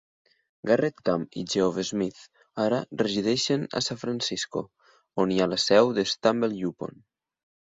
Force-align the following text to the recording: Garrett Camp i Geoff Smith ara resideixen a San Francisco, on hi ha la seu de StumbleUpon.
Garrett 0.69 1.01
Camp 1.09 1.25
i 1.41 1.43
Geoff 1.53 1.77
Smith 1.89 2.21
ara 2.65 2.79
resideixen 3.01 3.67
a 3.81 3.83
San 3.89 4.01
Francisco, 4.05 4.65
on 5.25 5.35
hi 5.37 5.39
ha 5.45 5.51
la 5.53 5.63
seu 5.69 5.93
de 6.01 6.07
StumbleUpon. 6.15 6.99